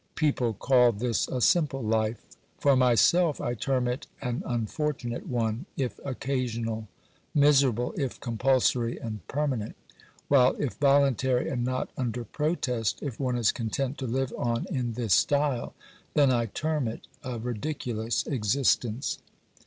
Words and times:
People 0.15 0.53
call 0.55 0.91
this 0.93 1.27
a 1.27 1.41
simple 1.41 1.83
life; 1.83 2.25
for 2.57 2.75
myself 2.75 3.39
I 3.39 3.53
term 3.53 3.87
it 3.87 4.07
an 4.19 4.41
unfortunate 4.47 5.27
one, 5.27 5.67
if 5.77 5.99
occasional; 6.03 6.87
miserable, 7.35 7.93
if 7.95 8.19
compulsory 8.19 8.97
and 8.97 9.19
permanent; 9.27 9.75
while 10.27 10.55
if 10.57 10.79
volun 10.79 11.17
tary, 11.17 11.47
and 11.49 11.63
not 11.63 11.91
under 11.99 12.23
protest, 12.23 13.03
if 13.03 13.19
one 13.19 13.37
is 13.37 13.51
content 13.51 13.99
to 13.99 14.07
live 14.07 14.33
on 14.39 14.65
in 14.71 14.93
this 14.93 15.13
style, 15.13 15.75
then 16.15 16.31
I 16.31 16.47
term 16.47 16.87
it 16.87 17.05
a 17.23 17.37
ridiculous 17.37 18.25
existence. 18.25 19.19